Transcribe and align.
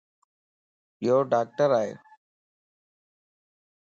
يو 1.05 1.17
ڊاڪٽر 1.31 1.69
ائي 1.81 1.91